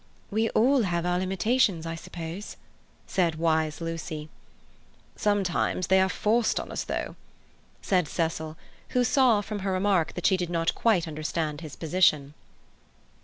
[0.31, 2.57] "We all have our limitations, I suppose,"
[3.05, 4.29] said wise Lucy.
[5.15, 7.15] "Sometimes they are forced on us, though,"
[7.83, 8.57] said Cecil,
[8.97, 12.33] who saw from her remark that she did not quite understand his position.